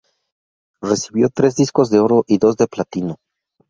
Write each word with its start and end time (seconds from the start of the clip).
Recibió 0.81 1.29
tres 1.29 1.55
discos 1.55 1.91
de 1.91 1.99
oro 1.99 2.23
y 2.25 2.39
dos 2.39 2.57
de 2.57 2.65
platino. 2.65 3.17